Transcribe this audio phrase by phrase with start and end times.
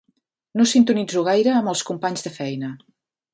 [0.61, 2.73] No sintonitzo gaire amb els companys de feina.